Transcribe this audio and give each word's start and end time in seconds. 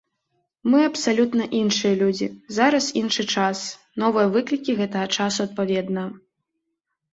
Мы 0.73 0.79
абсалютна 0.91 1.45
іншыя 1.59 1.91
людзі, 1.99 2.27
зараз 2.57 2.89
іншы 3.03 3.27
час, 3.35 3.61
новыя 4.07 4.33
выклікі 4.39 4.77
гэтага 4.83 5.05
часу 5.21 5.39
адпаведна. 5.49 6.11